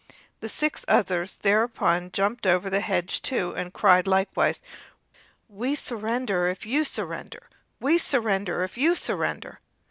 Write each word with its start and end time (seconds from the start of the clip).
The 0.39 0.49
six 0.49 0.83
others 0.87 1.35
thereupon 1.37 2.09
jumped 2.11 2.47
over 2.47 2.71
the 2.71 2.79
hedge 2.79 3.21
too, 3.21 3.53
and 3.55 3.71
cried 3.71 4.07
likewise: 4.07 4.63
"We 5.47 5.75
surrender 5.75 6.47
if 6.47 6.65
you 6.65 6.83
surrender! 6.83 7.51
we 7.79 7.99
surrender 7.99 8.63
if 8.63 8.79
you 8.79 8.95
surrender!" 8.95 9.59